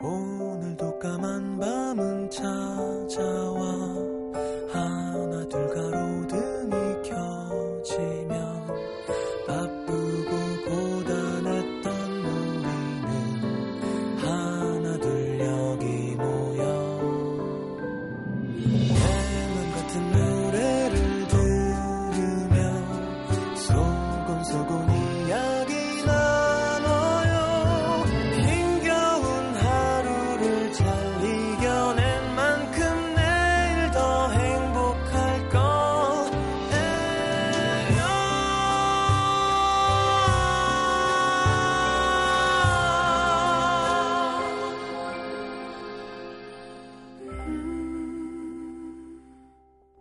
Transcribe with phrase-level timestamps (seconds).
[0.00, 3.64] 오늘도 까만 밤은 찾아와.
[4.70, 6.27] 하나 둘 가로등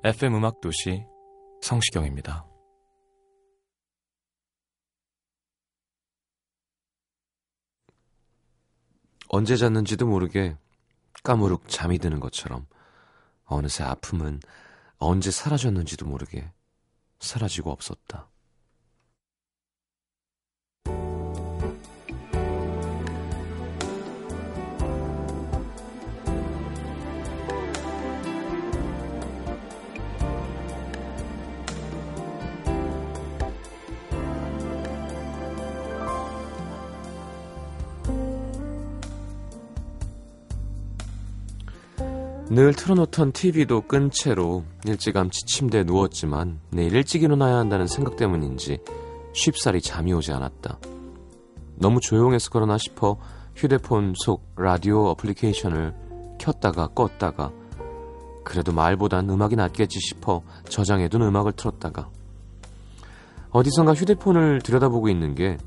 [0.07, 1.05] FM 음악 도시
[1.61, 2.47] 성시경입니다.
[9.27, 10.55] 언제 잤는지도 모르게
[11.23, 12.67] 까무룩 잠이 드는 것처럼
[13.43, 14.39] 어느새 아픔은
[14.97, 16.53] 언제 사라졌는지도 모르게
[17.19, 18.29] 사라지고 없었다.
[42.57, 48.79] 늘 틀어놓던 TV도 끈 채로 일찌감치 침대에 누웠지만 내일 일찍 일어나야 한다는 생각 때문인지
[49.31, 50.79] 쉽사리 잠이 오지 않았다.
[51.75, 53.19] 너무 조용해서 그러나 싶어
[53.55, 55.93] 휴대폰 속 라디오 어플리케이션을
[56.39, 57.53] 켰다가 껐다가
[58.43, 62.09] 그래도 말보단 음악이 낫겠지 싶어 저장해둔 음악을 틀었다가
[63.51, 65.57] 어디선가 휴대폰을 들여다보고 있는 게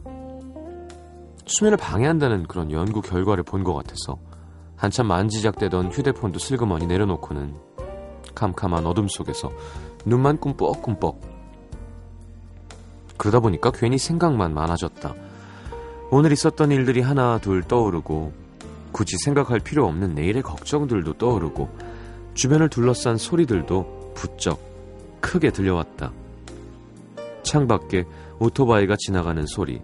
[1.47, 4.19] 수면을 방해한다는 그런 연구 결과를 본 것 같아서
[4.81, 7.55] 한참 만지작대던 휴대폰도 슬그머니 내려놓고는
[8.35, 9.53] 캄캄한 어둠 속에서
[10.07, 11.21] 눈만 꿈뻑꿈뻑
[13.19, 15.15] 그러다 보니까 괜히 생각만 많아졌다.
[16.11, 18.33] 오늘 있었던 일들이 하나 둘 떠오르고
[18.91, 21.69] 굳이 생각할 필요 없는 내일의 걱정들도 떠오르고
[22.33, 24.59] 주변을 둘러싼 소리들도 부쩍
[25.21, 26.11] 크게 들려왔다.
[27.43, 28.05] 창밖에
[28.39, 29.83] 오토바이가 지나가는 소리,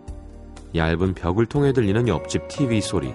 [0.75, 3.13] 얇은 벽을 통해 들리는 옆집 TV 소리,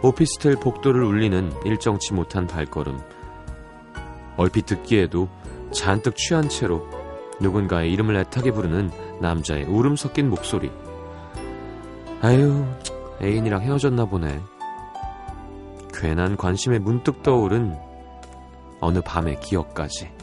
[0.00, 3.00] 오피스텔 복도를 울리는 일정치 못한 발걸음.
[4.36, 5.28] 얼핏 듣기에도
[5.72, 6.88] 잔뜩 취한 채로
[7.40, 10.70] 누군가의 이름을 애타게 부르는 남자의 울음 섞인 목소리.
[12.22, 12.64] 아유,
[13.20, 14.40] 애인이랑 헤어졌나 보네.
[15.92, 17.76] 괜한 관심에 문득 떠오른
[18.80, 20.17] 어느 밤의 기억까지.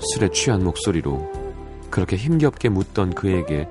[0.00, 1.30] 술에 취한 목소리로
[1.90, 3.68] 그렇게 힘겹게 묻던 그에게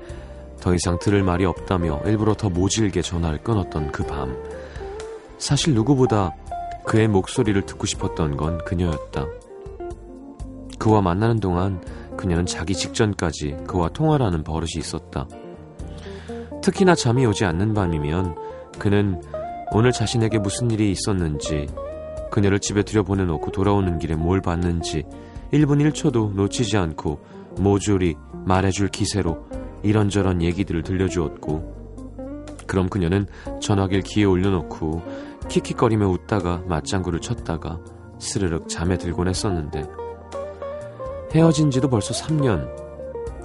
[0.60, 4.36] 더 이상 들을 말이 없다며 일부러 더 모질게 전화를 끊었던 그 밤.
[5.38, 6.34] 사실 누구보다
[6.84, 9.26] 그의 목소리를 듣고 싶었던 건 그녀였다.
[10.78, 11.82] 그와 만나는 동안
[12.16, 15.26] 그녀는 자기 직전까지 그와 통화를 하는 버릇이 있었다.
[16.62, 18.36] 특히나 잠이 오지 않는 밤이면
[18.78, 19.22] 그는
[19.72, 21.68] 오늘 자신에게 무슨 일이 있었는지
[22.30, 25.04] 그녀를 집에 들여보내놓고 돌아오는 길에 뭘 봤는지
[25.52, 27.20] 1분 1초도 놓치지 않고
[27.58, 29.46] 모조리 말해줄 기세로
[29.82, 31.80] 이런저런 얘기들을 들려주었고
[32.66, 33.26] 그럼 그녀는
[33.60, 35.02] 전화기를 귀에 올려놓고
[35.48, 37.80] 킥킥거리며 웃다가 맞장구를 쳤다가
[38.18, 39.82] 스르륵 잠에 들곤 했었는데
[41.34, 42.68] 헤어진 지도 벌써 3년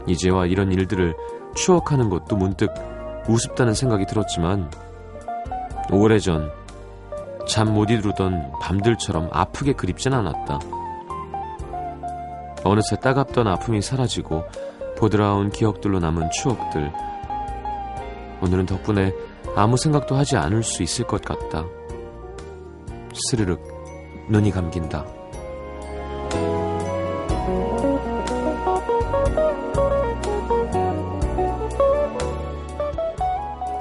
[0.08, 1.16] 이제와 이런 일들을
[1.56, 2.70] 추억하는 것도 문득
[3.28, 4.70] 우습다는 생각이 들었지만
[5.92, 6.52] 오래전
[7.48, 10.60] 잠 못 이루던 밤들처럼 아프게 그립진 않았다.
[12.66, 14.44] 어느새 따갑던 아픔이 사라지고
[14.98, 16.92] 보드라운 기억들로 남은 추억들.
[18.42, 19.14] 오늘은 덕분에
[19.56, 21.64] 아무 생각도 하지 않을 수 있을 것 같다.
[23.30, 23.62] 스르륵
[24.30, 25.06] 눈이 감긴다.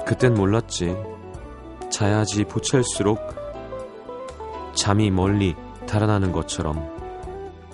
[0.05, 0.95] 그땐 몰랐지.
[1.89, 3.19] 자야지 보챌수록
[4.75, 5.55] 잠이 멀리
[5.87, 6.94] 달아나는 것처럼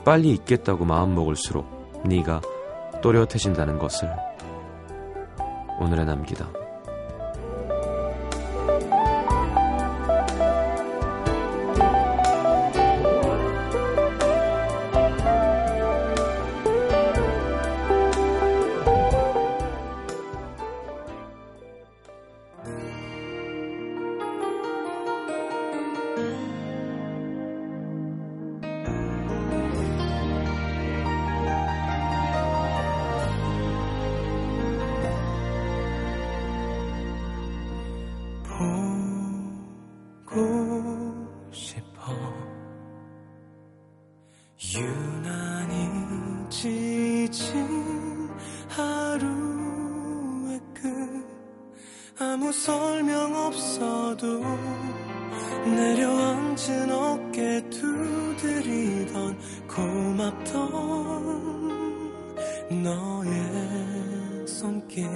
[0.03, 2.41] 빨리 있겠다고 마음먹을수록 네가
[3.01, 4.09] 또렷해진다는 것을
[5.79, 6.60] 오늘에 남기다.
[47.31, 48.29] 지친
[48.67, 50.83] 하루의 끝.
[52.19, 54.41] 아무 설명 없어도
[55.65, 59.37] 내려앉은 어깨 두드리던
[59.67, 60.51] 고맙던
[62.83, 65.07] 너의 손길.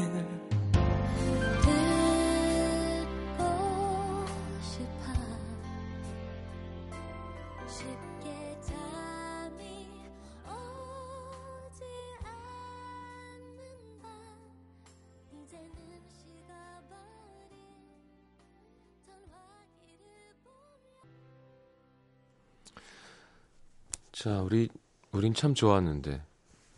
[24.25, 24.69] 자, 우리
[25.11, 26.19] 우린 참 좋았는데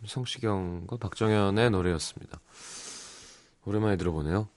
[0.05, 2.41] 성시경과 박정현의 노래였습니다.
[3.63, 4.49] 오랜만에 들어보네요.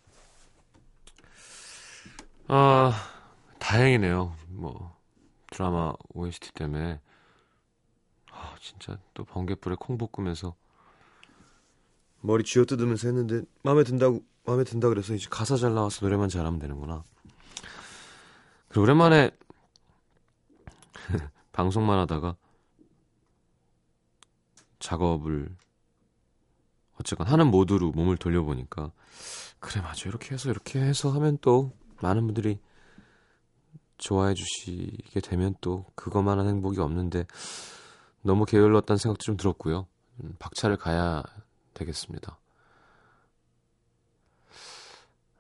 [2.49, 2.93] 아,
[3.61, 4.35] 다행이네요.
[4.49, 4.99] 뭐
[5.53, 7.01] 드라마 OST 때문에
[8.33, 10.57] 아, 진짜 또 번개불에 콩 볶으면서
[12.23, 17.05] 머리 쥐어뜯으면서 했는데 마음에 든다고 마음에 든다 그래서 이제 가사 잘 나와서 노래만 잘하면 되는구나.
[18.67, 19.31] 그리고 오랜만에
[21.53, 22.35] 방송만 하다가
[24.81, 25.55] 작업을
[26.99, 28.93] 어쨌건 하는 모드로 몸을 돌려보니까
[29.61, 31.73] 그래 맞아 이렇게 해서 이렇게 해서 하면 또
[32.03, 32.59] 많은 분들이
[33.99, 37.27] 좋아해 주시게 되면 또 그것만한 행복이 없는데
[38.23, 39.87] 너무 게을렀다는 생각도 좀 들었고요.
[40.23, 41.23] 음, 박차를 가야
[41.75, 42.39] 되겠습니다.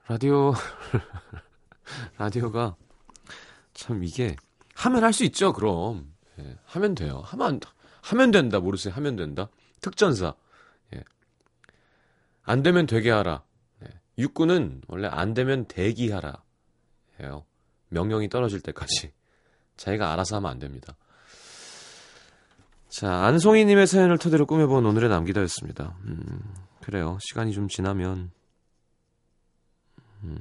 [0.08, 0.52] 라디오
[2.18, 2.76] 라디오가
[3.74, 4.36] 참 이게
[4.74, 5.52] 하면 할 수 있죠.
[5.52, 7.22] 그럼 예, 하면 돼요.
[7.24, 7.60] 하면 안,
[8.02, 8.94] 하면 된다 모르세요?
[8.94, 9.48] 하면 된다.
[9.80, 10.34] 특전사.
[10.94, 11.02] 예.
[12.42, 13.42] 안 되면 되게 하라.
[13.84, 13.88] 예.
[14.18, 16.42] 육군은 원래 안 되면 대기하라.
[17.20, 17.44] 해요.
[17.88, 19.12] 명령이 떨어질 때까지.
[19.76, 20.96] 자기가 알아서 하면 안 됩니다.
[22.88, 25.96] 자, 안송이님의 사연을 토대로 꾸며본 오늘의 남기다였습니다.
[26.04, 27.18] 음, 그래요.
[27.20, 28.32] 시간이 좀 지나면,
[30.24, 30.38] 음,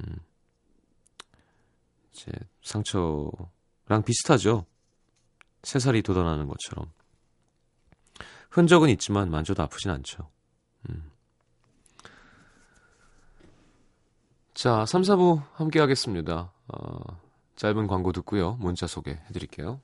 [2.12, 4.66] 이제 상처랑 비슷하죠.
[5.62, 6.90] 새살이 돋아나는 것처럼.
[8.50, 10.28] 흔적은 있지만 만져도 아프진 않죠.
[10.88, 11.10] 음.
[14.54, 16.52] 자, 3, 4부 함께 하겠습니다.
[16.68, 17.20] 어,
[17.56, 18.56] 짧은 광고 듣고요.
[18.60, 19.80] 문자 소개해 드릴게요.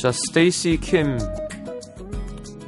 [0.00, 1.18] 자, 스테이시 킴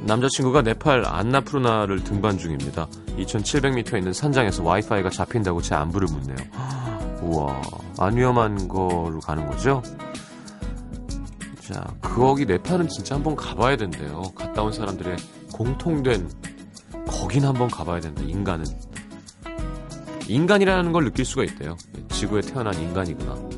[0.01, 2.87] 남자친구가 네팔 안나푸르나를 등반 중입니다.
[3.17, 6.37] 2700m 있는 산장에서 와이파이가 잡힌다고 제 안부를 묻네요.
[7.21, 7.61] 우와,
[7.99, 9.83] 안 위험한 거로 가는 거죠?
[11.61, 14.23] 자, 거기 네팔은 진짜 한번 가봐야 된대요.
[14.35, 15.17] 갔다 온 사람들의
[15.53, 16.29] 공통된
[17.07, 18.21] 거긴 한번 가봐야 된다.
[18.23, 18.65] 인간은
[20.27, 21.75] 인간이라는 걸 느낄 수가 있대요.
[22.09, 23.48] 지구에 태어난 인간이구나.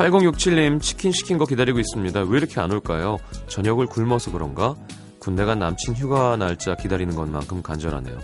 [0.00, 2.20] 8067님 치킨 시킨 거 기다리고 있습니다.
[2.22, 3.18] 왜 이렇게 안 올까요?
[3.48, 4.74] 저녁을 굶어서 그런가?
[5.18, 8.18] 군대 간 남친 휴가 날짜 기다리는 것만큼 간절하네요.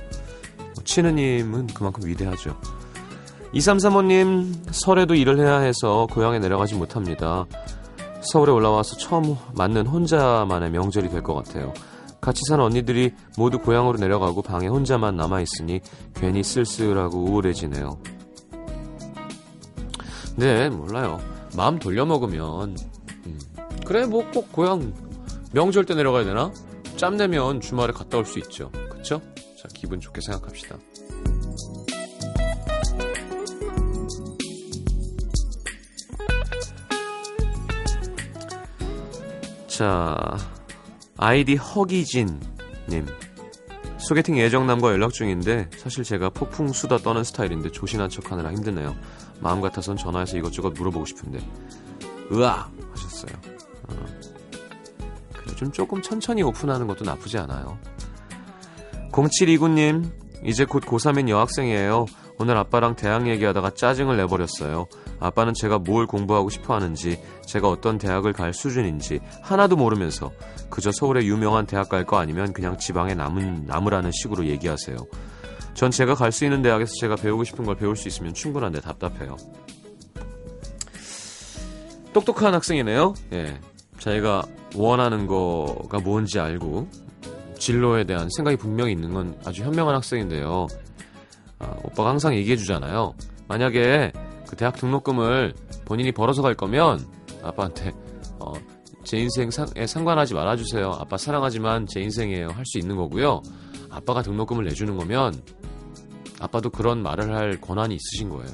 [0.84, 2.58] 치느님은 그만큼 위대하죠.
[3.52, 7.44] 2335님 설에도 일을 해야 해서 고향에 내려가지 못합니다.
[8.22, 11.74] 서울에 올라와서 처음 맞는 혼자만의 명절이 될 것 같아요.
[12.20, 15.80] 같이 사는 언니들이 모두 고향으로 내려가고 방에 혼자만 남아있으니
[16.14, 17.98] 괜히 쓸쓸하고 우울해지네요.
[20.36, 21.20] 네, 몰라요.
[21.56, 22.76] 마음 돌려먹으면
[23.26, 23.38] 음,
[23.86, 24.92] 그래 뭐 꼭 고향
[25.52, 26.52] 명절 때 내려가야 되나?
[26.96, 28.70] 짬 내면 주말에 갔다 올 수 있죠.
[28.90, 29.20] 그쵸?
[29.60, 30.76] 자 기분 좋게 생각합시다.
[39.66, 40.36] 자
[41.16, 42.40] 아이디 허기진님
[43.98, 48.94] 소개팅 예정남과 연락 중인데 사실 제가 폭풍 수다 떠는 스타일인데 조신한 척하느라 힘드네요.
[49.40, 51.38] 마음 같아선 전화해서 이것저것 물어보고 싶은데
[52.32, 53.32] 으아 하셨어요.
[53.88, 54.06] 어.
[55.32, 57.78] 그래 좀 조금 천천히 오픈하는 것도 나쁘지 않아요.
[59.12, 60.10] 0729님
[60.44, 62.06] 이제 곧 고3인 여학생이에요.
[62.38, 64.86] 오늘 아빠랑 대학 얘기하다가 짜증을 내버렸어요.
[65.20, 70.30] 아빠는 제가 뭘 공부하고 싶어 하는지, 제가 어떤 대학을 갈 수준인지 하나도 모르면서
[70.68, 74.98] 그저 서울의 유명한 대학 갈 거 아니면 그냥 지방에 남은, 남으라는 식으로 얘기하세요.
[75.76, 79.36] 전 제가 갈 수 있는 대학에서 제가 배우고 싶은 걸 배울 수 있으면 충분한데 답답해요.
[82.14, 83.12] 똑똑한 학생이네요.
[83.34, 83.60] 예.
[83.98, 84.42] 자기가
[84.74, 86.88] 원하는 거가 뭔지 알고
[87.58, 90.66] 진로에 대한 생각이 분명히 있는 건 아주 현명한 학생인데요.
[91.58, 93.14] 아, 오빠가 항상 얘기해 주잖아요.
[93.46, 94.12] 만약에
[94.48, 95.54] 그 대학 등록금을
[95.84, 97.06] 본인이 벌어서 갈 거면
[97.42, 97.92] 아빠한테
[98.38, 98.52] 어,
[99.04, 99.50] 제 인생에
[99.86, 100.90] 상관하지 말아주세요.
[100.98, 102.48] 아빠 사랑하지만 제 인생이에요.
[102.48, 103.42] 할 수 있는 거고요.
[103.90, 105.40] 아빠가 등록금을 내주는 거면
[106.40, 108.52] 아빠도 그런 말을 할 권한이 있으신 거예요.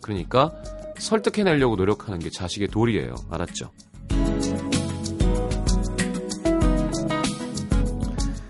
[0.00, 0.52] 그러니까
[0.98, 3.14] 설득해내려고 노력하는 게 자식의 도리예요.
[3.30, 3.70] 알았죠?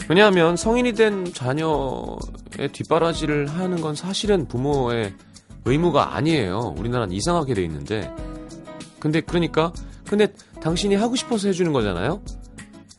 [0.08, 5.14] 왜냐하면 성인이 된 자녀의 뒷바라지를 하는 건 사실은 부모의
[5.66, 6.75] 의무가 아니에요.
[6.78, 8.11] 우리나라는 이상하게 돼 있는데.
[8.99, 9.73] 근데 그러니까
[10.06, 10.32] 근데
[10.62, 12.23] 당신이 하고 싶어서 해주는 거잖아요.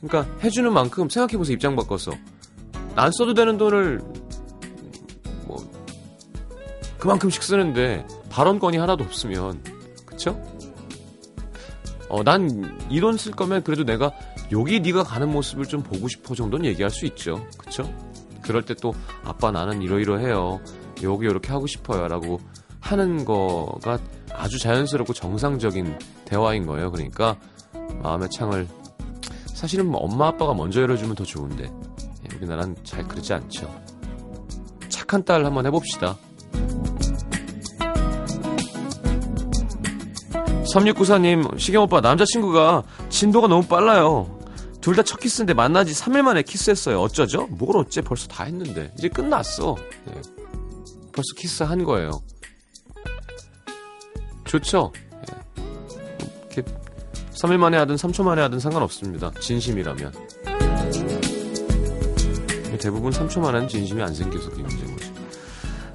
[0.01, 1.55] 그러니까 해주는 만큼 생각해보세요.
[1.55, 2.11] 입장 바꿔서
[2.95, 4.13] 안 써도 되는 돈을 뭐
[6.99, 9.63] 그만큼씩 쓰는데 발언권이 하나도 없으면
[10.05, 10.41] 그쵸?
[12.09, 12.47] 어, 난
[12.89, 14.11] 이 돈 쓸 거면 그래도 내가
[14.51, 17.45] 여기 네가 가는 모습을 좀 보고 싶어 정도는 얘기할 수 있죠.
[17.57, 17.91] 그쵸?
[18.41, 20.59] 그럴 때 또 아빠 나는 이러이러해요.
[21.03, 22.39] 여기 이렇게 하고 싶어요 라고
[22.79, 23.99] 하는 거가
[24.33, 26.91] 아주 자연스럽고 정상적인 대화인 거예요.
[26.91, 27.37] 그러니까
[28.01, 28.67] 마음의 창을
[29.53, 33.69] 사실은 뭐 엄마 아빠가 먼저 열어주면 더 좋은데 예, 우리나라는 잘 그러지 않죠.
[34.89, 36.17] 착한 딸 한번 해봅시다.
[40.73, 44.37] 3694님, 시경 오빠, 남자친구가 진도가 너무 빨라요.
[44.81, 47.01] 둘 다 첫 키스인데 만나지 3일 만에 키스했어요.
[47.01, 47.47] 어쩌죠?
[47.47, 48.91] 뭘 어째 벌써 다 했는데.
[48.97, 49.75] 이제 끝났어.
[50.05, 50.13] 네.
[51.11, 52.21] 벌써 키스한 거예요.
[54.45, 54.93] 좋죠?
[55.55, 55.63] 네.
[56.53, 56.71] 이렇게
[57.33, 59.31] 3일 만에 하든 3초 만에 하든 상관없습니다.
[59.41, 60.13] 진심이라면.
[62.79, 65.13] 대부분 3초 만에는 진심이 안 생겨서 그게 문제인 거죠.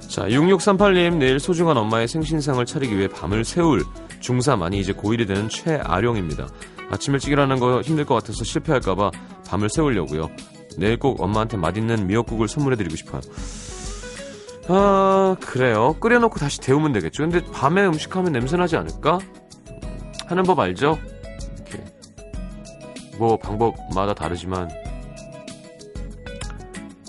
[0.07, 3.83] 자, 6638님, 내일 소중한 엄마의 생신상을 차리기 위해 밤을 새울
[4.25, 6.47] 중3 아니 이제 고1이 되는 최아령입니다.
[6.89, 9.11] 아침 일찍 일하는 거 힘들 것 같아서 실패할까봐
[9.47, 10.29] 밤을 새우려고요.
[10.77, 13.21] 내일 꼭 엄마한테 맛있는 미역국을 선물해드리고 싶어요.
[14.67, 15.95] 아 그래요.
[15.99, 17.23] 끓여놓고 다시 데우면 되겠죠.
[17.23, 19.19] 근데 밤에 음식하면 냄새나지 않을까?
[20.25, 20.97] 하는 법 알죠?
[21.55, 21.85] 이렇게
[23.19, 24.69] 뭐 방법마다 다르지만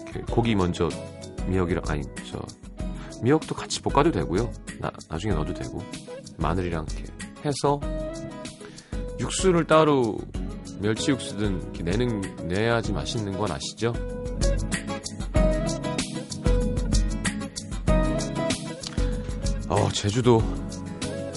[0.03, 0.89] 이렇게 고기 먼저
[1.47, 2.39] 미역이랑 아니 저
[3.23, 4.51] 미역도 같이 볶아도 되고요.
[4.79, 5.83] 나, 나중에 넣어도 되고
[6.39, 7.13] 마늘이랑 이렇게
[7.45, 7.81] 해서
[9.21, 10.19] 육수를 따로
[10.81, 13.93] 멸치 육수든 내는 내야지 맛있는 건 아시죠?
[19.69, 20.41] 어 제주도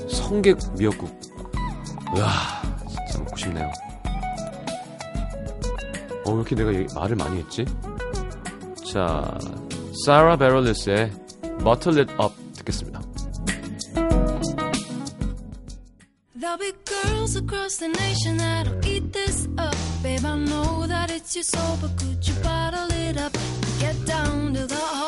[0.09, 1.09] 성게 미역국
[2.17, 2.29] 와
[2.87, 3.71] 진짜 먹고 싶네요.
[6.25, 7.65] 어, 왜 이렇게 내가 말을 많이 했지?
[8.91, 9.37] 자,
[10.05, 11.11] 사라 베럴리스의
[11.63, 13.01] Bottle It Up 듣겠습니다.
[16.59, 19.75] Be girls across the nation that'll eat this up.
[20.03, 23.33] Babe, I know that it's your soul, but could you bottle it up?
[23.79, 24.98] Get down to the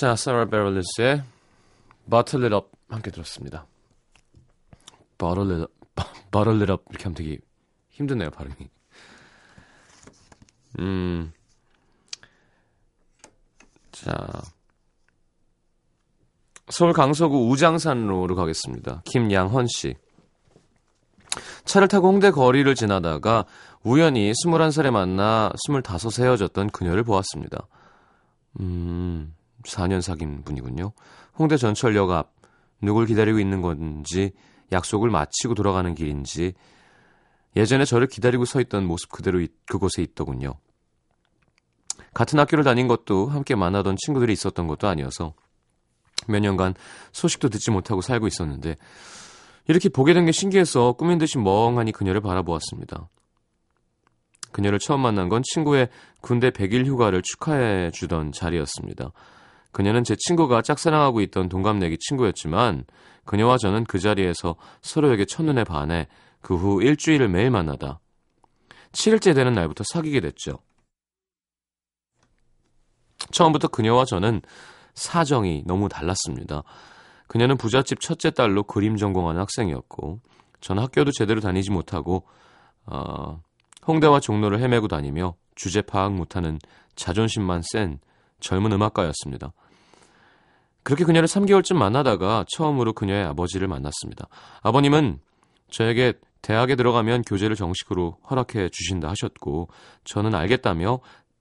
[0.00, 1.22] 자, 사라 베럴리스의
[2.08, 3.66] Bottle It Up 함께 들었습니다.
[5.18, 7.38] Bottle It Up, Bottle It Up 이렇게 하면 되게
[7.90, 8.56] 힘드네요, 발음이.
[10.78, 11.34] 음,
[13.92, 14.26] 자,
[16.70, 19.02] 서울 강서구 우장산로로 가겠습니다.
[19.04, 19.96] 김양헌 씨.
[21.66, 23.44] 차를 타고 홍대 거리를 지나다가
[23.82, 27.66] 우연히 21살에 만나 25세 헤어졌던 그녀를 보았습니다.
[28.60, 29.34] 음,
[29.70, 30.92] 4년 사귄 분이군요.
[31.38, 32.32] 홍대 전철역 앞
[32.82, 34.32] 누굴 기다리고 있는 건지
[34.72, 36.54] 약속을 마치고 돌아가는 길인지
[37.56, 40.54] 예전에 저를 기다리고 서 있던 모습 그대로 이- 그곳에 있더군요.
[42.14, 45.34] 같은 학교를 다닌 것도 함께 만나던 친구들이 있었던 것도 아니어서
[46.28, 46.74] 몇 년간
[47.12, 48.76] 소식도 듣지 못하고 살고 있었는데
[49.68, 53.08] 이렇게 보게 된 게 신기해서 꾸민 듯이 멍하니 그녀를 바라보았습니다.
[54.52, 55.88] 그녀를 처음 만난 건 친구의
[56.20, 59.12] 군대 100일 휴가를 축하해 주던 자리였습니다.
[59.72, 62.84] 그녀는 제 친구가 짝사랑하고 있던 동갑내기 친구였지만
[63.24, 66.08] 그녀와 저는 그 자리에서 서로에게 첫눈에 반해
[66.42, 68.00] 그 후 일주일을 매일 만나다
[68.92, 70.58] 7일째 되는 날부터 사귀게 됐죠.
[73.30, 74.40] 처음부터 그녀와 저는
[74.94, 76.62] 사정이 너무 달랐습니다.
[77.28, 80.20] 그녀는 부잣집 첫째 딸로 그림 전공하는 학생이었고
[80.60, 82.26] 저는 학교도 제대로 다니지 못하고
[82.86, 83.40] 어,
[83.86, 86.58] 홍대와 종로를 헤매고 다니며 주제 파악 못하는
[86.96, 88.00] 자존심만 센
[88.40, 89.52] 젊은 음악가였습니다.
[90.82, 94.28] 그렇게 그녀를 3개월쯤 만나다가 처음으로 그녀의 아버지를 만났습니다.
[94.62, 95.20] 아버님은
[95.70, 99.68] 저에게 대학에 들어가면 교재를 정식으로 허락해 주신다 하셨고
[100.04, 101.00] 저는 알겠다며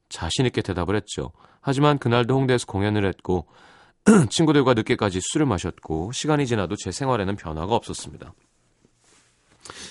[0.10, 1.32] 자신 있게 대답을 했죠.
[1.62, 3.48] 하지만 그날도 홍대에서 공연을 했고
[4.30, 8.34] 친구들과 늦게까지 술을 마셨고 시간이 지나도 제 생활에는 변화가 없었습니다.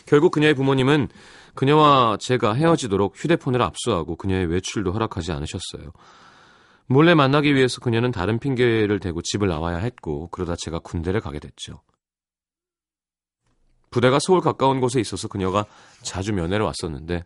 [0.06, 1.08] 결국 그녀의 부모님은
[1.54, 5.92] 그녀와 제가 헤어지도록 휴대폰을 압수하고 그녀의 외출도 허락하지 않으셨어요.
[6.88, 11.82] 몰래 만나기 위해서 그녀는 다른 핑계를 대고 집을 나와야 했고 그러다 제가 군대를 가게 됐죠.
[13.90, 15.66] 부대가 서울 가까운 곳에 있어서 그녀가
[16.02, 17.24] 자주 면회를 왔었는데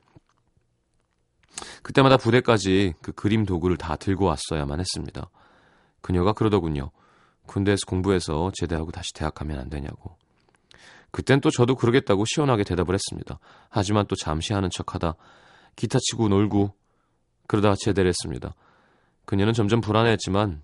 [1.83, 5.31] 그때마다 부대까지 그 그림 도구를 다 들고 왔어야만 했습니다.
[6.01, 6.91] 그녀가 그러더군요.
[7.47, 10.17] 군대에서 공부해서 제대하고 다시 대학 가면 안 되냐고.
[11.13, 13.39] 그땐 또 저도 그러겠다고 시원하게 대답을 했습니다.
[13.69, 15.15] 하지만 또 잠시 하는 척하다
[15.77, 16.75] 기타 치고 놀고
[17.47, 18.55] 그러다 제대를 했습니다.
[19.25, 20.63] 그녀는 점점 불안해했지만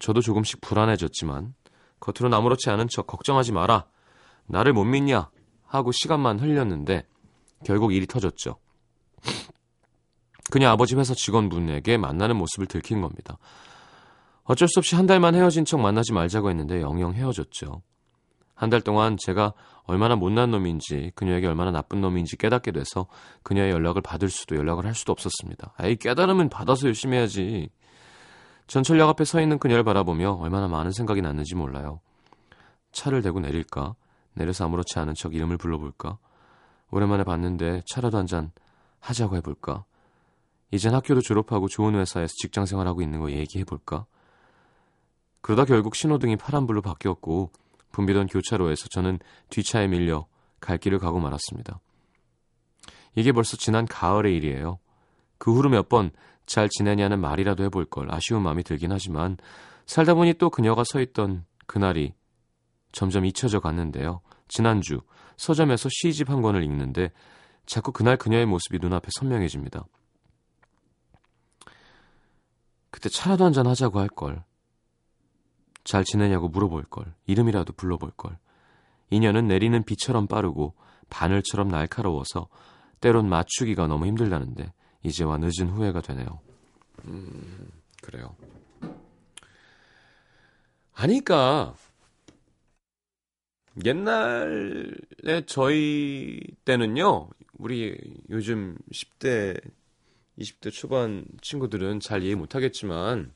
[0.00, 1.54] 저도 조금씩 불안해졌지만
[2.00, 3.86] 겉으로는 아무렇지 않은 척 걱정하지 마라.
[4.46, 5.30] 나를 못 믿냐?
[5.66, 7.06] 하고 시간만 흘렸는데
[7.64, 8.56] 결국 일이 터졌죠.
[10.50, 13.36] 그녀 아버지 회사 직원분에게 만나는 모습을 들킨 겁니다.
[14.44, 17.82] 어쩔 수 없이 한 달만 헤어진 척 만나지 말자고 했는데 영영 헤어졌죠.
[18.54, 19.52] 한 달 동안 제가
[19.84, 23.06] 얼마나 못난 놈인지 그녀에게 얼마나 나쁜 놈인지 깨닫게 돼서
[23.44, 25.74] 그녀의 연락을 받을 수도 연락을 할 수도 없었습니다.
[25.76, 27.70] 아이 깨달으면 받아서 열심히 해야지.
[28.68, 32.00] 전철역 앞에 서 있는 그녀를 바라보며 얼마나 많은 생각이 났는지 몰라요.
[32.92, 33.94] 차를 대고 내릴까?
[34.34, 36.18] 내려서 아무렇지 않은 척 이름을 불러볼까?
[36.90, 38.52] 오랜만에 봤는데 차라도 한 잔
[39.00, 39.84] 하자고 해볼까?
[40.70, 44.04] 이젠 학교도 졸업하고 좋은 회사에서 직장 생활하고 있는 거 얘기해볼까?
[45.40, 47.52] 그러다 결국 신호등이 파란불로 바뀌었고
[47.92, 50.26] 붐비던 교차로에서 저는 뒷차에 밀려
[50.60, 51.80] 갈 길을 가고 말았습니다.
[53.14, 54.78] 이게 벌써 지난 가을의 일이에요.
[55.38, 56.10] 그 후로 몇 번
[56.48, 59.36] 잘 지내냐는 말이라도 해볼 걸 아쉬운 마음이 들긴 하지만
[59.84, 62.14] 살다 보니 또 그녀가 서 있던 그날이
[62.90, 64.22] 점점 잊혀져 갔는데요.
[64.48, 65.02] 지난주
[65.36, 67.12] 서점에서 시집 한 권을 읽는데
[67.66, 69.84] 자꾸 그날 그녀의 모습이 눈앞에 선명해집니다.
[72.90, 74.42] 그때 차라도 한잔 하자고 할 걸.
[75.84, 77.14] 잘 지내냐고 물어볼 걸.
[77.26, 78.38] 이름이라도 불러볼 걸.
[79.10, 80.74] 인연은 내리는 비처럼 빠르고
[81.10, 82.48] 바늘처럼 날카로워서
[83.00, 86.40] 때론 맞추기가 너무 힘들다는데 이제와 늦은 후회가 되네요.
[87.06, 87.70] 음,
[88.02, 88.36] 그래요.
[90.92, 91.74] 아니까
[93.84, 99.60] 옛날에 저희 때는요, 우리 요즘 10대,
[100.38, 103.32] 20대 초반 친구들은 잘 이해 못 하겠지만,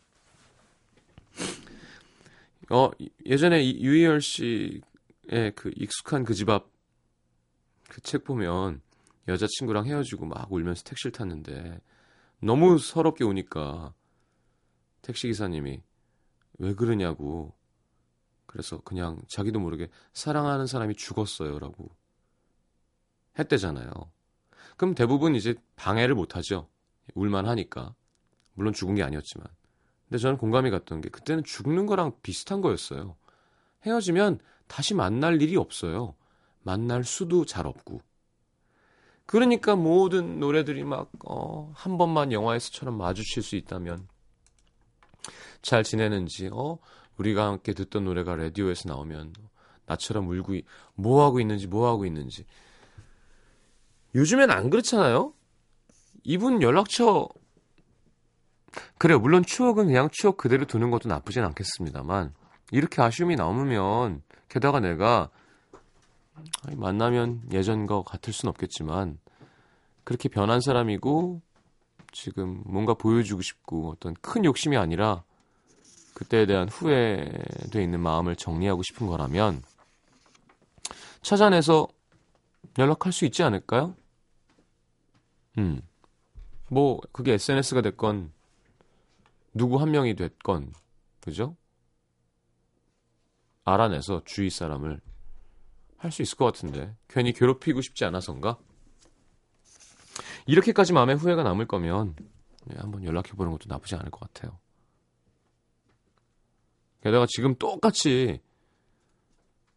[2.70, 2.90] 어,
[3.26, 4.80] 예전에 유희열 씨의
[5.54, 6.70] 그 익숙한 그 집 앞
[7.88, 8.80] 그 책 보면
[9.28, 11.80] 여자친구랑 헤어지고 막 울면서 택시를 탔는데
[12.40, 13.94] 너무 서럽게 우니까
[15.02, 15.82] 택시기사님이
[16.58, 17.54] 왜 그러냐고
[18.46, 21.90] 그래서 그냥 자기도 모르게 사랑하는 사람이 죽었어요 라고
[23.38, 23.90] 했대잖아요.
[24.76, 26.68] 그럼 대부분 이제 방해를 못 하죠.
[27.14, 27.94] 울만 하니까.
[28.54, 29.46] 물론 죽은 게 아니었지만.
[30.08, 33.16] 근데 저는 공감이 갔던 게 그때는 죽는 거랑 비슷한 거였어요.
[33.86, 36.14] 헤어지면 다시 만날 일이 없어요.
[36.62, 38.02] 만날 수도 잘 없고.
[39.26, 44.08] 그러니까 모든 노래들이 막, 어, 한 번만 영화에서처럼 마주칠 수 있다면
[45.62, 46.78] 잘 지내는지, 어,
[47.18, 49.34] 우리가 함께 듣던 노래가 라디오에서 나오면
[49.86, 50.54] 나처럼 울고
[50.94, 52.44] 뭐 하고 있는지 뭐 하고 있는지
[54.14, 55.32] 요즘엔 안 그렇잖아요.
[56.24, 57.28] 이분 연락처
[58.98, 59.18] 그래요.
[59.18, 62.32] 물론 추억은 그냥 추억 그대로 두는 것도 나쁘진 않겠습니다만
[62.70, 65.30] 이렇게 아쉬움이 남으면 게다가 내가
[66.76, 69.18] 만나면 예전과 같을 순 없겠지만
[70.04, 71.42] 그렇게 변한 사람이고
[72.12, 75.24] 지금 뭔가 보여주고 싶고 어떤 큰 욕심이 아니라
[76.14, 79.62] 그때에 대한 후회돼 있는 마음을 정리하고 싶은 거라면
[81.22, 81.88] 찾아내서
[82.78, 83.94] 연락할 수 있지 않을까요?
[85.58, 85.82] 음.
[86.68, 88.32] 뭐 그게 SNS가 됐건
[89.54, 90.72] 누구 한 명이 됐건
[91.20, 91.56] 그죠?
[93.64, 95.00] 알아내서 주위 사람을
[96.02, 98.58] 할 수 있을 것 같은데 괜히 괴롭히고 싶지 않아서인가?
[100.46, 102.16] 이렇게까지 마음에 후회가 남을 거면
[102.64, 104.58] 네, 한번 연락해 보는 것도 나쁘지 않을 것 같아요.
[107.02, 108.40] 게다가 지금 똑같이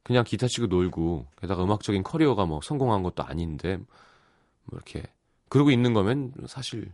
[0.01, 5.03] 그냥 기타 치고 놀고 게다가 음악적인 커리어가 뭐 성공한 것도 아닌데 뭐 이렇게
[5.49, 6.91] 그러고 있는 거면 사실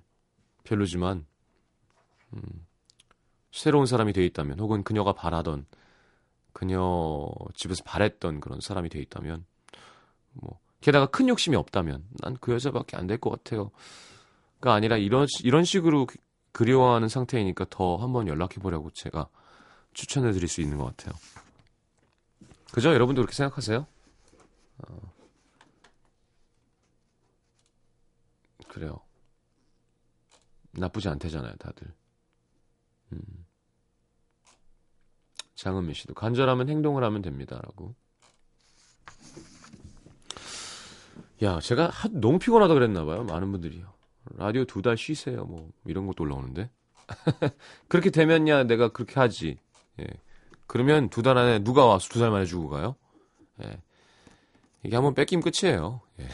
[0.65, 1.25] 별로지만
[2.33, 2.67] 음,
[3.51, 5.65] 새로운 사람이 돼 있다면 혹은 그녀가 바라던
[6.53, 9.45] 그녀 집에서 바랬던 그런 사람이 돼 있다면
[10.33, 13.71] 뭐 게다가 큰 욕심이 없다면 난 그 여자밖에 안 될 것 같아요.
[14.59, 16.07] 가 아니라 이런 이런 식으로
[16.51, 19.27] 그리워하는 상태이니까 더 한번 연락해 보려고 제가
[19.93, 21.13] 추천해 드릴 수 있는 것 같아요.
[22.71, 22.93] 그죠?
[22.93, 23.85] 여러분도 그렇게 생각하세요?
[24.87, 25.13] 어.
[28.67, 28.99] 그래요.
[30.71, 31.93] 나쁘지 않대잖아요, 다들.
[33.13, 33.45] 음.
[35.61, 37.93] 장은미 씨도 간절하면 행동을 하면 됩니다라고.
[41.43, 43.23] 야, 제가 하, 너무 피곤하다 그랬나 봐요.
[43.23, 43.83] 많은 분들이
[44.37, 45.45] 라디오 두 달 쉬세요.
[45.45, 46.69] 뭐 이런 것도 올라오는데.
[47.87, 49.59] 그렇게 되면야 내가 그렇게 하지.
[49.99, 50.05] 예.
[50.67, 52.95] 그러면 두 달 안에 누가 와서 두 달 만에 주고 가요?
[53.63, 53.81] 예.
[54.83, 56.01] 이게 한번 뺏기면 끝이에요.
[56.19, 56.27] 예.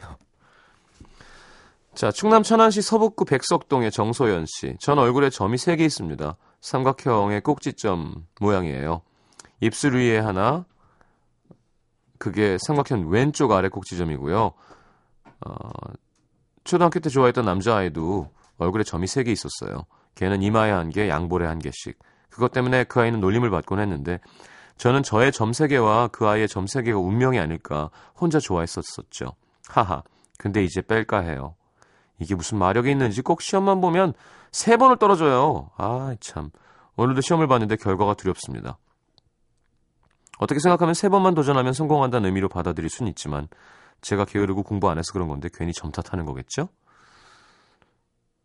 [1.94, 4.76] 자, 충남 천안시 서북구 백석동의 정소연 씨.
[4.80, 6.36] 전 얼굴에 점이 3개 있습니다.
[6.62, 9.02] 삼각형의 꼭지점 모양이에요.
[9.60, 10.64] 입술 위에 하나,
[12.18, 14.52] 그게 삼각형 왼쪽 아래 꼭지점이고요.
[15.46, 15.70] 어,
[16.64, 19.84] 초등학교 때 좋아했던 남자아이도 얼굴에 점이 3개 있었어요.
[20.14, 21.98] 걔는 이마에 한 개, 양볼에 한 개씩.
[22.30, 24.20] 그것 때문에 그 아이는 놀림을 받곤 했는데
[24.78, 29.34] 저는 저의 점 3개와 그 아이의 점 3개가 운명이 아닐까 혼자 좋아했었었죠.
[29.68, 30.02] 하하.
[30.38, 31.56] 근데 이제 뺄까 해요.
[32.18, 34.14] 이게 무슨 마력이 있는지 꼭 시험만 보면
[34.52, 35.70] 세 번을 떨어져요.
[35.76, 36.50] 아, 참.
[36.96, 38.78] 오늘도 시험을 봤는데 결과가 두렵습니다.
[40.38, 43.48] 어떻게 생각하면 세 번만 도전하면 성공한다는 의미로 받아들일 수는 있지만
[44.02, 46.68] 제가 게으르고 공부 안 해서 그런 건데 괜히 점 탓하는 거겠죠?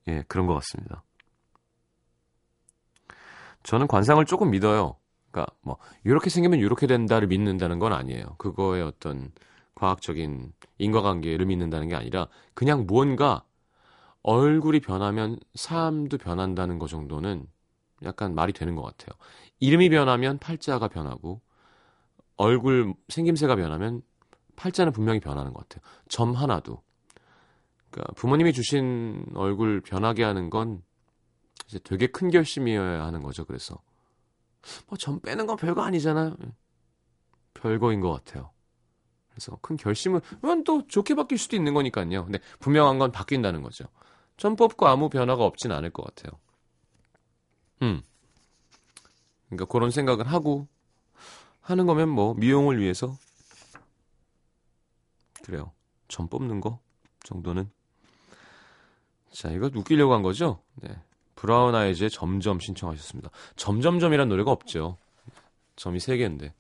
[0.08, 1.04] 예, 그런 것 같습니다.
[3.64, 4.96] 저는 관상을 조금 믿어요.
[5.30, 8.36] 그러니까 뭐 이렇게 생기면 이렇게 된다를 믿는다는 건 아니에요.
[8.38, 9.32] 그거의 어떤
[9.76, 13.44] 과학적인 인과관계를 믿는다는 게 아니라 그냥 무언가
[14.28, 17.48] 얼굴이 변하면 사람도 변한다는 것 정도는
[18.04, 19.18] 약간 말이 되는 것 같아요.
[19.60, 21.40] 이름이 변하면 팔자가 변하고
[22.36, 24.02] 얼굴 생김새가 변하면
[24.58, 25.82] 팔자는 분명히 변하는 것 같아요.
[26.10, 26.84] 점 하나도.
[27.90, 30.84] 그러니까 부모님이 주신 얼굴 변하게 하는 건
[31.68, 33.46] 이제 되게 큰 결심이어야 하는 거죠.
[33.46, 33.82] 그래서
[34.88, 36.36] 뭐 점 빼는 건 별거 아니잖아요.
[37.54, 38.52] 별거인 것 같아요.
[39.30, 42.26] 그래서 큰 그건 또 좋게 바뀔 수도 있는 거니까요.
[42.26, 43.86] 근데 분명한 건 바뀐다는 거죠.
[44.38, 46.40] 점 뽑고 아무 변화가 없진 않을 것 같아요.
[47.82, 48.02] 음.
[49.50, 50.68] 그러니까 그런 생각을 하고
[51.62, 53.18] 하는 거면 뭐 미용을 위해서
[55.44, 55.72] 그래요.
[56.08, 56.80] 점 뽑는 거
[57.24, 57.70] 정도는
[59.32, 60.62] 자 이거 웃기려고 한 거죠?
[60.76, 60.90] 네.
[61.36, 63.30] 브라운 아이즈의 점점 신청하셨습니다.
[63.56, 64.98] 점점점이란 노래가 없죠.
[65.76, 66.52] 점이 3개인데.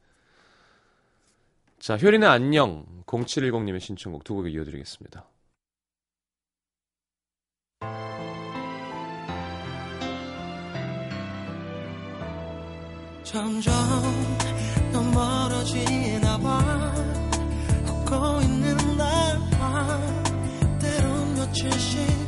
[1.79, 5.25] 자, 효린의 안녕 0710님의 신청곡 두 곡 이어드리겠습니다.
[13.31, 13.73] 점점
[14.93, 16.93] 더 멀어지나 봐.
[17.85, 19.99] 걷고 있는 날과
[20.79, 22.26] 때론 며칠씩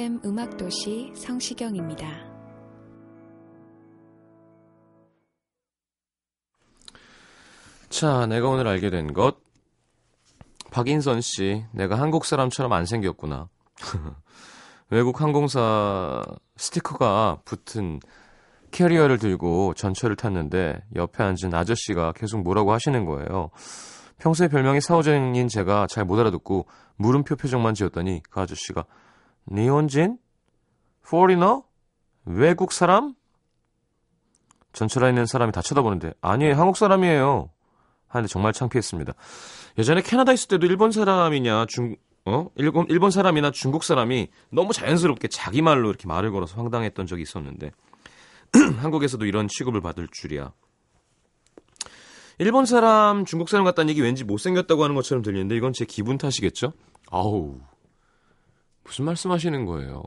[0.00, 2.06] FM 음악도시 성시경입니다.
[7.90, 9.36] 자, 내가 오늘 알게 된 것.
[10.70, 13.50] 박인선 씨, 내가 한국 사람처럼 안 생겼구나.
[14.88, 16.24] 외국 항공사
[16.56, 18.00] 스티커가 붙은
[18.70, 23.50] 캐리어를 들고 전철을 탔는데 옆에 앉은 아저씨가 계속 뭐라고 하시는 거예요.
[24.16, 28.86] 평소에 별명이 사오정인 제가 잘 못 알아듣고 물음표 표정만 지었더니 그 아저씨가
[29.48, 30.18] 니혼진?
[31.02, 31.64] 포리너?
[32.24, 33.14] 외국 사람?
[34.72, 37.50] 전철 안에 있는 사람이 다 쳐다보는데 아니에요 한국 사람이에요
[38.08, 39.12] 하는데 정말 창피했습니다.
[39.78, 42.48] 예전에 캐나다 있을 때도 일본 사람이냐 중 어?
[42.56, 47.70] 일본 일본 사람이나 중국 사람이 너무 자연스럽게 자기 말로 이렇게 말을 걸어서 황당했던 적이 있었는데
[48.78, 50.52] 한국에서도 이런 취급을 받을 줄이야.
[52.38, 56.72] 일본 사람, 중국 사람 같다는 얘기 왠지 못생겼다고 하는 것처럼 들리는데 이건 제 기분 탓이겠죠?
[57.10, 57.60] 아우,
[58.84, 60.02] 무슨 말씀하시는 거예요?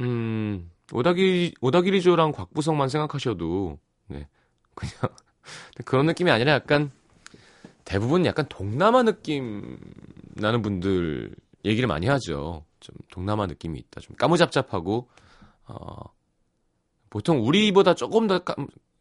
[0.00, 3.78] 음, 오다기, 오다기리조랑 곽부성만 생각하셔도,
[4.08, 4.28] 네,
[4.74, 4.94] 그냥,
[5.84, 6.90] 그런 느낌이 아니라 약간,
[7.84, 9.78] 대부분 약간 동남아 느낌
[10.34, 12.64] 나는 분들 얘기를 많이 하죠.
[12.80, 14.00] 좀 동남아 느낌이 있다.
[14.00, 15.08] 좀 까무잡잡하고,
[15.66, 16.12] 어,
[17.10, 18.54] 보통 우리보다 조금 더 까,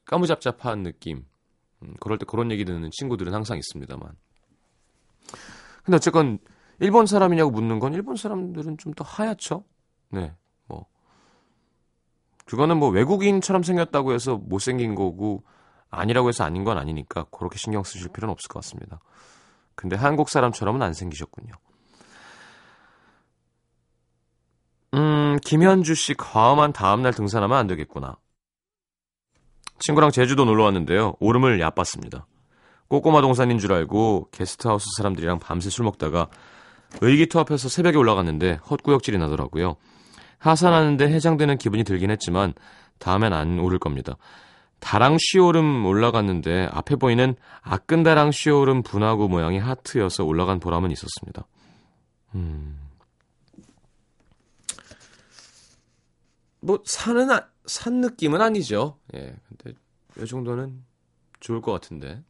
[0.06, 1.25] 까무잡잡한 느낌.
[1.84, 4.12] 음, 그럴 때 그런 얘기 듣는 친구들은 항상 있습니다만.
[5.84, 6.38] 근데 어쨌건
[6.82, 9.63] 일본 사람이냐고 묻는 건 일본 사람들은 좀 더 하얗죠.
[10.10, 10.34] 네,
[10.67, 10.88] 뭐
[12.46, 15.44] 그거는 뭐 외국인처럼 생겼다고 해서 못생긴 거고
[15.91, 19.00] 아니라고 해서 아닌 건 아니니까 그렇게 신경 쓰실 필요는 없을 것 같습니다.
[19.76, 21.54] 근데 한국 사람처럼은 안 생기셨군요.
[24.96, 28.17] 음, 김현주 씨 과음한 다음날 등산하면 안 되겠구나.
[29.80, 31.13] 친구랑 제주도 놀러 왔는데요.
[31.20, 32.26] 오름을 얕봤습니다.
[32.88, 36.28] 꼬꼬마 동산인 줄 알고 게스트하우스 사람들이랑 밤새 술 먹다가
[36.99, 39.77] 의기투합해서 새벽에 올라갔는데 헛구역질이 나더라고요.
[40.38, 42.54] 하산하는데 해장되는 기분이 들긴 했지만
[42.99, 44.17] 다음엔 안 오를 겁니다.
[44.80, 51.45] 다랑 시오름 올라갔는데 앞에 보이는 아끈다랑 시오름 분화구 모양이 하트여서 올라간 보람은 있었습니다.
[52.36, 52.80] 음.
[56.60, 58.97] 뭐 산은 아, 산 느낌은 아니죠.
[59.13, 59.36] 예.
[59.47, 59.77] 근데
[60.19, 60.84] 이 정도는
[61.39, 62.23] 좋을 것 같은데.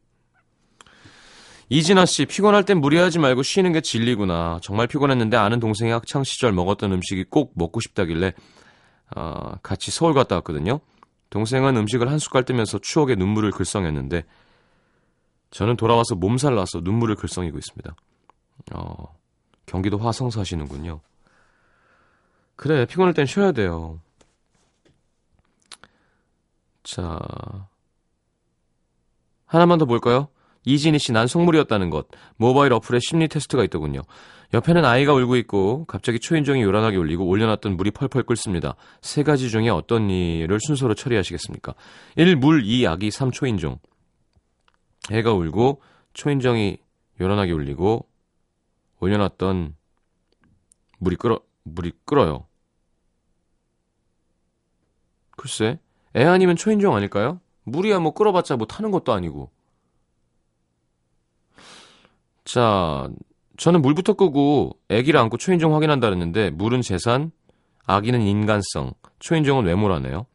[1.68, 4.58] 이진아 씨, 피곤할 땐 무리하지 말고 쉬는 게 진리구나.
[4.62, 8.34] 정말 피곤했는데 아는 동생이 학창 시절 먹었던 음식이 꼭 먹고 싶다길래
[9.16, 10.80] 어, 같이 서울 갔다 왔거든요.
[11.30, 14.24] 동생은 음식을 한 숟갈 뜨면서 추억의 눈물을 글썽였는데
[15.50, 17.94] 저는 돌아와서 몸살 나서 눈물을 글썽이고 있습니다.
[18.74, 19.18] 어,
[19.66, 21.00] 경기도 화성 사시는군요.
[22.56, 24.00] 그래, 피곤할 땐 쉬어야 돼요.
[26.82, 27.18] 자,
[29.46, 30.28] 하나만 더 볼까요?
[30.64, 32.06] 이진희 씨, 난 속물이었다는 것.
[32.36, 34.02] 모바일 어플에 심리 테스트가 있더군요.
[34.54, 38.76] 옆에는 아이가 울고 있고 갑자기 초인종이 요란하게 울리고 올려놨던 물이 펄펄 끓습니다.
[39.00, 41.74] 세 가지 중에 어떤 일을 순서로 처리하시겠습니까?
[42.16, 42.36] 1.
[42.36, 42.86] 물, 2.
[42.86, 43.30] 아기, 3.
[43.30, 43.78] 초인종.
[45.10, 45.80] 애가 울고
[46.12, 46.78] 초인종이
[47.20, 48.06] 요란하게 울리고
[49.00, 49.74] 올려놨던
[50.98, 52.46] 물이 끓어 물이 끓어요.
[55.36, 55.80] 글쎄,
[56.14, 57.40] 애 아니면 초인종 아닐까요?
[57.64, 59.50] 물이야 뭐 끓어봤자 뭐 타는 것도 아니고.
[62.44, 63.08] 자,
[63.56, 67.30] 저는 물부터 끄고 아기를 안고 초인종 확인한다 그랬는데 물은 재산,
[67.86, 70.26] 아기는 인간성, 초인종은 외모라네요.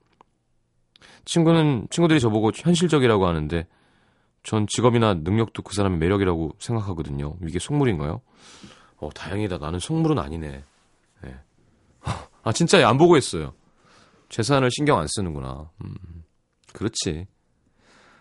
[1.26, 3.68] 친구는 친구들이 저보고 현실적이라고 하는데
[4.44, 7.36] 전 직업이나 능력도 그 사람의 매력이라고 생각하거든요.
[7.46, 8.22] 이게 속물인가요?
[8.98, 9.58] 어, 다행이다.
[9.58, 10.64] 나는 속물은 아니네.
[11.24, 11.36] 네.
[12.44, 13.54] 아, 진짜 안 보고 했어요.
[14.30, 15.70] 재산을 신경 안 쓰는구나.
[15.84, 15.96] 음,
[16.72, 17.28] 그렇지.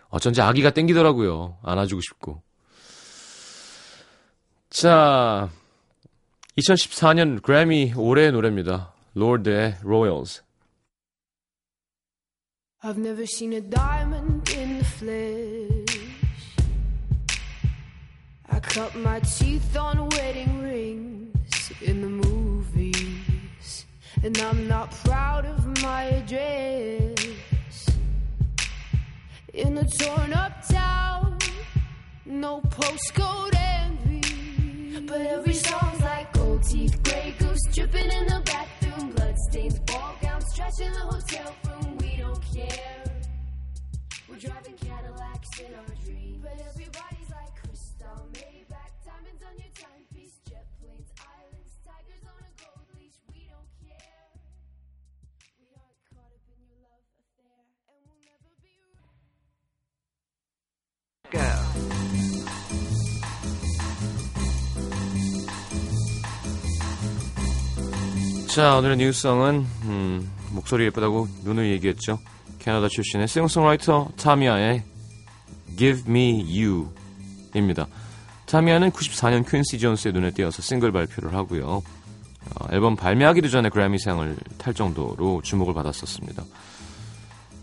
[0.09, 1.59] 어쩐지 아기가 땡기더라고요.
[1.63, 2.41] 안아주고 싶고.
[4.76, 5.50] 자,
[6.58, 8.92] 2014년 그래미 올해의 노래입니다.
[9.14, 10.42] 롤드의 Royals.
[12.84, 16.02] I've never seen a diamond in the flesh.
[18.50, 23.86] I cut my teeth on wedding rings in the movies.
[24.24, 27.86] And I'm not proud of my address.
[29.54, 31.38] In a torn up town,
[32.26, 33.95] no postcode envy.
[35.05, 40.45] But every song's like gold teeth, gray goose dripping in the bathroom, bloodstains, ball gowns,
[40.55, 41.97] trash in the hotel room.
[41.97, 43.03] We don't care.
[44.27, 46.39] We're driving Cadillacs in our dreams.
[46.41, 48.27] But everybody's like crystal,
[68.57, 72.17] 자, 오늘의 뉴스성은 음, 목소리 예쁘다고 눈을 얘기했죠.
[72.57, 74.83] 캐나다 출신의 싱어송라이터 타미아의
[75.77, 76.43] Give Me
[77.53, 77.85] You입니다.
[78.47, 81.67] 타미아는 94년 퀸시 존스의 눈에 띄어서 싱글 발표를 하고요.
[81.67, 86.43] 어, 앨범 발매하기도 전에 그래미상을 탈 정도로 주목을 받았었습니다.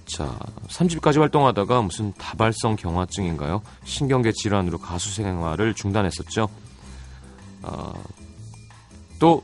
[0.06, 3.62] 자, 3집까지 활동하다가 무슨 다발성 경화증인가요?
[3.82, 6.48] 신경계 질환으로 가수 생활을 중단했었죠.
[7.62, 8.04] 어,
[9.18, 9.42] 또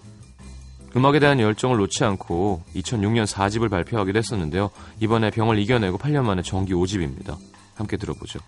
[0.97, 4.71] 음악에 대한 열정을 놓지 않고 2006년 4집을 발표하기도 했었는데요.
[5.01, 7.37] 이번에 병을 이겨내고 8년 만에 정기 5집입니다.
[7.75, 8.41] 함께 들어보죠.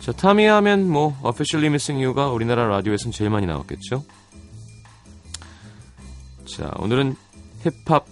[0.00, 4.04] 자, 타미 하면 뭐 Officially Missing You가 우리나라 라디오에서는 제일 많이 나왔겠죠.
[6.46, 7.16] 자, 오늘은
[7.62, 8.06] 힙합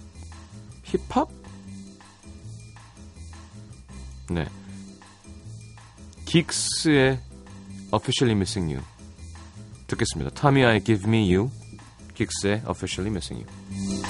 [0.83, 1.27] 힙합?
[4.29, 4.45] 네.
[6.25, 7.19] 긱스의
[7.93, 8.83] Officially Missing You
[9.87, 10.31] 듣겠습니다.
[10.31, 11.49] 타미아의 Give Me You
[12.13, 14.02] 긱스의 Officially Missing You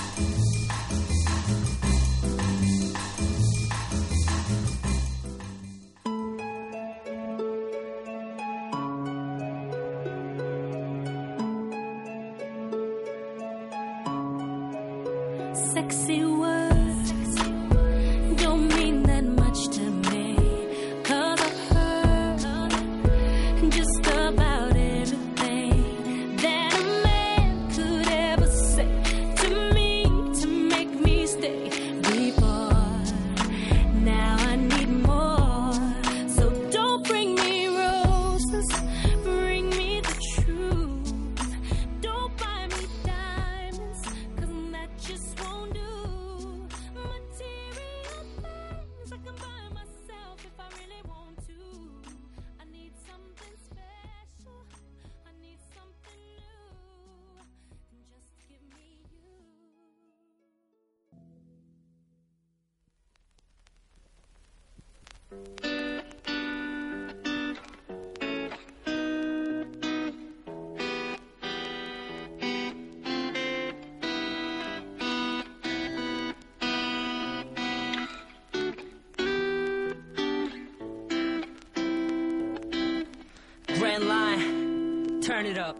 [83.78, 85.76] Grand line, turn it up.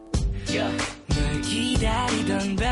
[0.46, 0.70] Yeah.
[1.08, 2.71] 널 기다리던 밤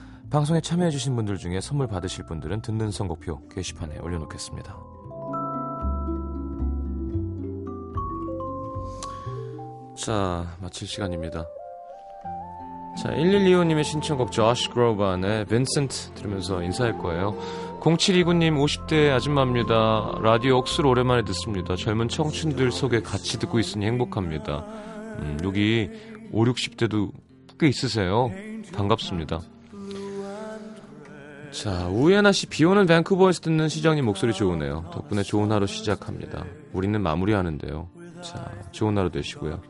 [0.31, 4.77] 방송에 참여해주신 분들 중에 선물 받으실 분들은 듣는 선곡표 게시판에 올려놓겠습니다.
[9.97, 11.45] 자, 마칠 시간입니다.
[12.97, 17.37] 자, 1125님의 신청곡 조시 그로반의 빈센트 들으면서 인사할 거예요.
[17.81, 20.19] 0729님 50대 아줌마입니다.
[20.21, 21.75] 라디오 억수로 오랜만에 듣습니다.
[21.75, 24.59] 젊은 청춘들 속에 같이 듣고 있으니 행복합니다.
[25.19, 25.89] 음, 여기
[26.31, 27.11] 5, 60대도
[27.59, 28.31] 꽤 있으세요.
[28.73, 29.41] 반갑습니다.
[31.51, 34.89] 자, 우예나 씨, 비 오는 밴쿠버에서 듣는 시장님 목소리 좋으네요.
[34.93, 36.45] 덕분에 좋은 하루 시작합니다.
[36.71, 37.89] 우리는 마무리하는데요.
[38.21, 39.61] 자, 좋은 하루 되시고요.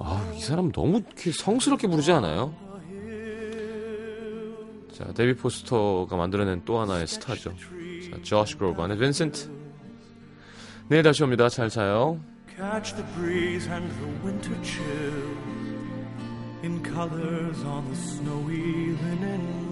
[0.00, 2.52] 아, 이 사람 너무 성스럽게 부르지 않아요?
[4.92, 7.54] 자, 데비 포스터가 만들어낸 또 하나의 스타죠.
[8.10, 9.48] 자, 조시 그로반의 빈센트.
[10.88, 11.48] 내일 다시 옵니다.
[11.48, 12.18] 잘 자요.
[12.56, 15.36] Catch the breeze and the winter chill
[16.62, 19.71] in colors on the snowy linen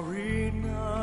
[0.00, 0.97] Marina.